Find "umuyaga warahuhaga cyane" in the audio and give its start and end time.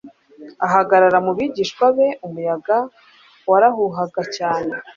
2.27-4.73